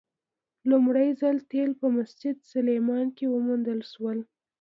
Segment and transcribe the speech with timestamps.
[0.69, 4.19] لومړی ځل تیل په مسجد سلیمان کې وموندل شول.